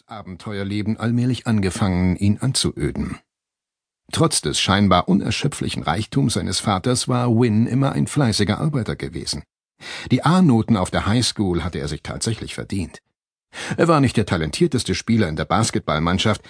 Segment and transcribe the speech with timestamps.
[0.00, 3.18] das Abenteuerleben allmählich angefangen, ihn anzuöden.
[4.12, 9.42] Trotz des scheinbar unerschöpflichen Reichtums seines Vaters war Wynne immer ein fleißiger Arbeiter gewesen.
[10.10, 13.00] Die A-Noten auf der Highschool hatte er sich tatsächlich verdient.
[13.76, 16.42] Er war nicht der talentierteste Spieler in der Basketballmannschaft,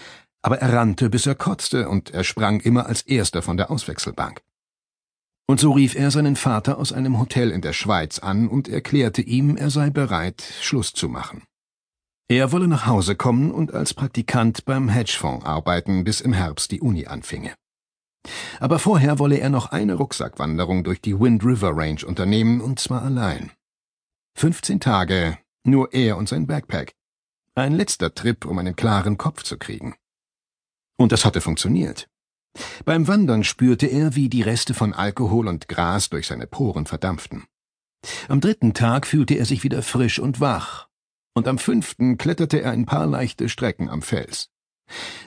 [0.42, 4.42] aber er rannte, bis er kotzte, und er sprang immer als erster von der Auswechselbank.
[5.46, 9.22] Und so rief er seinen Vater aus einem Hotel in der Schweiz an und erklärte
[9.22, 11.42] ihm, er sei bereit, Schluss zu machen.
[12.30, 16.80] Er wolle nach Hause kommen und als Praktikant beim Hedgefonds arbeiten, bis im Herbst die
[16.80, 17.56] Uni anfinge.
[18.60, 23.02] Aber vorher wolle er noch eine Rucksackwanderung durch die Wind River Range unternehmen, und zwar
[23.02, 23.50] allein.
[24.36, 26.92] 15 Tage, nur er und sein Backpack.
[27.56, 29.96] Ein letzter Trip, um einen klaren Kopf zu kriegen.
[30.96, 32.06] Und das hatte funktioniert.
[32.84, 37.46] Beim Wandern spürte er, wie die Reste von Alkohol und Gras durch seine Poren verdampften.
[38.28, 40.89] Am dritten Tag fühlte er sich wieder frisch und wach,
[41.40, 44.50] und am fünften kletterte er ein paar leichte Strecken am Fels.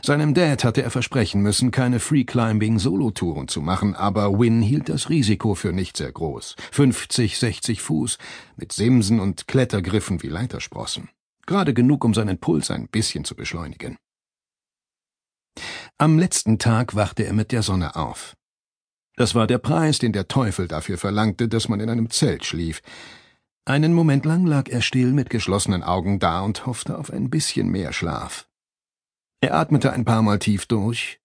[0.04, 5.56] Seinem Dad hatte er versprechen müssen, keine Free-Climbing-Solo-Touren zu machen, aber Wynn hielt das Risiko
[5.56, 6.56] für nicht sehr groß.
[6.72, 8.20] 50, 60 Fuß,
[8.58, 11.10] mit Simsen und Klettergriffen wie Leitersprossen.
[11.48, 13.98] Gerade genug, um seinen Puls ein bisschen zu beschleunigen.
[15.98, 18.36] Am letzten Tag wachte er mit der Sonne auf.
[19.16, 22.84] Das war der Preis, den der Teufel dafür verlangte, dass man in einem Zelt schlief.
[23.66, 27.70] Einen Moment lang lag er still mit geschlossenen Augen da und hoffte auf ein bisschen
[27.70, 28.50] mehr Schlaf.
[29.40, 31.22] Er atmete ein paar Mal tief durch,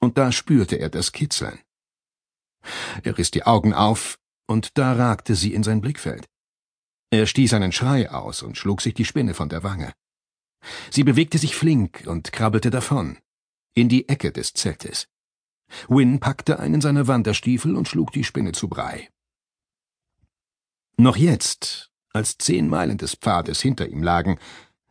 [0.00, 1.58] und da spürte er das Kitzeln.
[3.02, 6.26] Er riss die Augen auf, und da ragte sie in sein Blickfeld.
[7.10, 9.92] Er stieß einen Schrei aus und schlug sich die Spinne von der Wange.
[10.90, 13.18] Sie bewegte sich flink und krabbelte davon,
[13.74, 15.08] in die Ecke des Zeltes.
[15.88, 19.08] Wynne packte einen seiner Wanderstiefel und schlug die Spinne zu Brei.
[21.00, 24.38] Noch jetzt, als zehn Meilen des Pfades hinter ihm lagen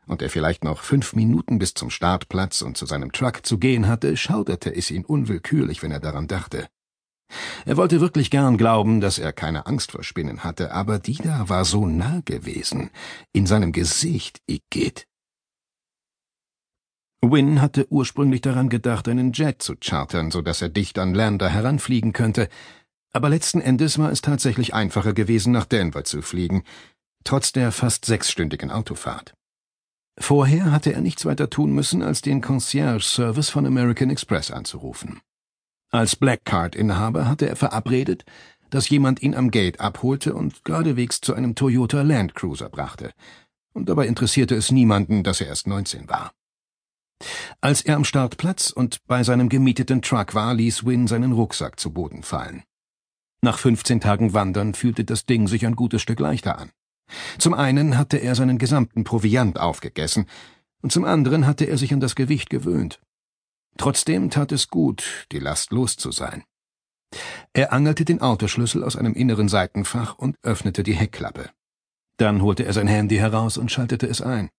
[0.06, 3.88] und er vielleicht noch fünf Minuten bis zum Startplatz und zu seinem Truck zu gehen
[3.90, 6.70] hatte, schauderte es ihn unwillkürlich, wenn er daran dachte.
[7.66, 11.50] Er wollte wirklich gern glauben, dass er keine Angst vor Spinnen hatte, aber die da
[11.50, 12.90] war so nah gewesen,
[13.34, 15.08] in seinem Gesicht, Igitt.
[17.22, 21.50] Wynne hatte ursprünglich daran gedacht, einen Jet zu chartern, so dass er dicht an Lander
[21.50, 22.48] heranfliegen könnte,
[23.18, 26.64] aber letzten Endes war es tatsächlich einfacher gewesen, nach Denver zu fliegen,
[27.24, 29.34] trotz der fast sechsstündigen Autofahrt.
[30.20, 35.20] Vorher hatte er nichts weiter tun müssen, als den Concierge-Service von American Express anzurufen.
[35.90, 38.24] Als Blackcard-Inhaber hatte er verabredet,
[38.70, 43.14] dass jemand ihn am Gate abholte und geradewegs zu einem Toyota Land Cruiser brachte.
[43.74, 46.34] Und dabei interessierte es niemanden, dass er erst 19 war.
[47.62, 51.92] Als er am Startplatz und bei seinem gemieteten Truck war, ließ Wynne seinen Rucksack zu
[51.92, 52.64] Boden fallen.
[53.42, 56.72] Nach 15 Tagen Wandern fühlte das Ding sich ein gutes Stück leichter an.
[57.38, 60.26] Zum einen hatte er seinen gesamten Proviant aufgegessen,
[60.82, 63.00] und zum anderen hatte er sich an das Gewicht gewöhnt.
[63.78, 66.44] Trotzdem tat es gut, die Last los zu sein.
[67.54, 71.50] Er angelte den Autoschlüssel aus einem inneren Seitenfach und öffnete die Heckklappe.
[72.18, 74.50] Dann holte er sein Handy heraus und schaltete es ein.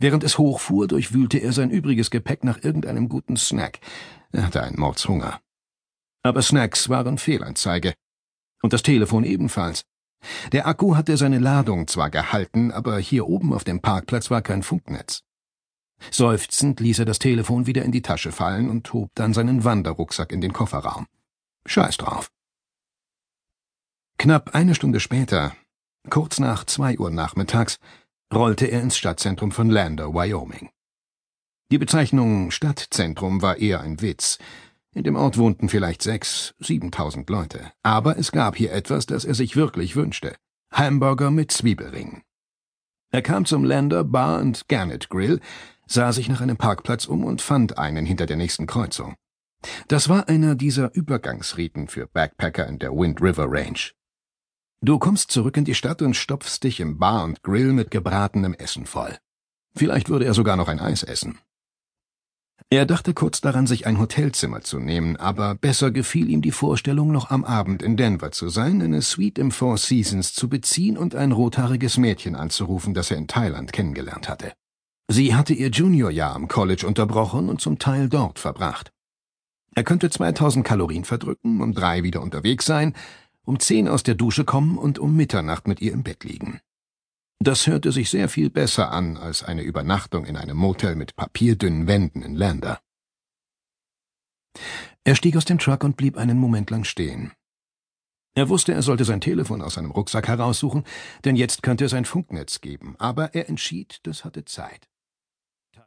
[0.00, 3.80] Während es hochfuhr, durchwühlte er sein übriges Gepäck nach irgendeinem guten Snack.
[4.32, 5.40] Er hatte einen Mordshunger.
[6.28, 7.94] Aber Snacks waren Fehlanzeige.
[8.60, 9.84] Und das Telefon ebenfalls.
[10.52, 14.62] Der Akku hatte seine Ladung zwar gehalten, aber hier oben auf dem Parkplatz war kein
[14.62, 15.22] Funknetz.
[16.10, 20.30] Seufzend ließ er das Telefon wieder in die Tasche fallen und hob dann seinen Wanderrucksack
[20.30, 21.06] in den Kofferraum.
[21.64, 22.30] Scheiß drauf.
[24.18, 25.56] Knapp eine Stunde später,
[26.10, 27.78] kurz nach zwei Uhr nachmittags,
[28.34, 30.68] rollte er ins Stadtzentrum von Lander, Wyoming.
[31.72, 34.38] Die Bezeichnung Stadtzentrum war eher ein Witz,
[34.98, 37.72] in dem Ort wohnten vielleicht sechs, siebentausend Leute.
[37.82, 40.34] Aber es gab hier etwas, das er sich wirklich wünschte.
[40.72, 42.22] Hamburger mit Zwiebelringen.
[43.10, 45.40] Er kam zum Lander Bar and Garnet Grill,
[45.86, 49.14] sah sich nach einem Parkplatz um und fand einen hinter der nächsten Kreuzung.
[49.86, 53.78] Das war einer dieser Übergangsriten für Backpacker in der Wind River Range.
[54.80, 58.54] Du kommst zurück in die Stadt und stopfst dich im Bar und Grill mit gebratenem
[58.54, 59.16] Essen voll.
[59.74, 61.38] Vielleicht würde er sogar noch ein Eis essen.
[62.70, 67.10] Er dachte kurz daran, sich ein Hotelzimmer zu nehmen, aber besser gefiel ihm die Vorstellung,
[67.10, 71.14] noch am Abend in Denver zu sein, eine Suite im Four Seasons zu beziehen und
[71.14, 74.52] ein rothaariges Mädchen anzurufen, das er in Thailand kennengelernt hatte.
[75.10, 78.92] Sie hatte ihr Juniorjahr am College unterbrochen und zum Teil dort verbracht.
[79.74, 82.92] Er könnte 2000 Kalorien verdrücken, um drei wieder unterwegs sein,
[83.46, 86.60] um zehn aus der Dusche kommen und um Mitternacht mit ihr im Bett liegen.
[87.40, 91.86] Das hörte sich sehr viel besser an als eine Übernachtung in einem Motel mit papierdünnen
[91.86, 92.80] Wänden in Lander.
[95.04, 97.32] Er stieg aus dem Truck und blieb einen Moment lang stehen.
[98.34, 100.84] Er wusste, er sollte sein Telefon aus seinem Rucksack heraussuchen,
[101.24, 104.88] denn jetzt könnte es ein Funknetz geben, aber er entschied, das hatte Zeit.